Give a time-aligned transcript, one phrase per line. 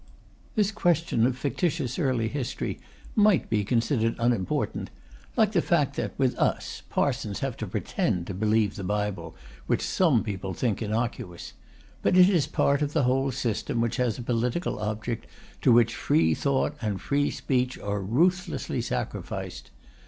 [0.55, 2.79] This question of fictitious early history
[3.15, 4.89] might be considered unimportant,
[5.37, 9.35] like the fact that, with us, parsons have to pretend to believe the Bible,
[9.67, 11.53] which some people think innocuous.
[12.01, 15.27] But it is part of the whole system, which has a political object,
[15.61, 19.69] to which free thought and free speech are ruthlessly sacrificed.